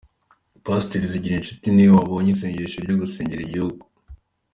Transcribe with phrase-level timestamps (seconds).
[0.63, 3.81] Pastor Zigirinshuti ni we wayoboye isengesho ryo gusengera igihugu.